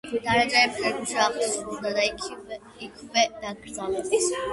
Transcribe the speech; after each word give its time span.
დარეჯანი 0.27 0.69
პეტერბურგში 0.77 1.19
აღესრულა 1.25 1.91
და 1.97 2.05
იქვე 2.87 3.27
დაკრძალეს. 3.45 4.11